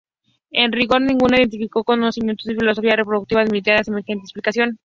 En 0.49 0.71
rigor, 0.71 0.99
ningún 0.99 1.29
científico 1.29 1.83
con 1.83 1.99
conocimientos 1.99 2.47
de 2.47 2.55
fisiología 2.55 2.95
reproductiva 2.95 3.41
admitiría 3.43 3.83
semejante 3.83 4.23
explicación. 4.23 4.79